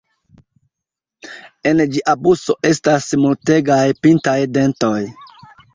En 1.73 1.83
ĝia 1.97 2.17
buso 2.29 2.57
estas 2.73 3.09
multegaj 3.27 3.81
pintaj 4.05 4.39
dentoj. 4.59 4.99